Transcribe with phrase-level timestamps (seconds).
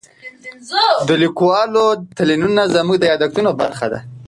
[1.07, 1.83] د لیکوالو
[2.17, 3.99] تلینونه زموږ د یادښتونو برخه ده.